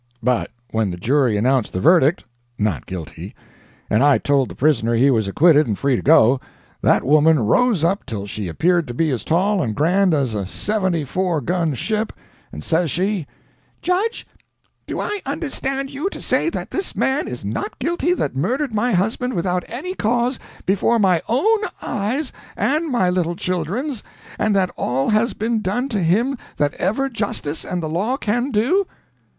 [0.23, 2.23] But when the jury announced the verdict
[2.57, 3.35] Not Guilty
[3.87, 6.41] and I told the prisoner he was acquitted and free to go,
[6.81, 10.43] that woman rose up till she appeared to be as tall and grand as a
[10.47, 12.13] seventy four gun ship,
[12.51, 13.27] and says she:
[13.83, 14.25] "'Judge,
[14.87, 18.93] do I understand you to say that this man is not guilty that murdered my
[18.93, 24.03] husband without any cause before my own eyes and my little children's,
[24.39, 28.49] and that all has been done to him that ever justice and the law can
[28.49, 28.87] do?'